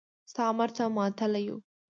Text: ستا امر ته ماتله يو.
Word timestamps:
ستا 0.31 0.43
امر 0.51 0.69
ته 0.77 0.83
ماتله 0.97 1.39
يو. 1.47 1.57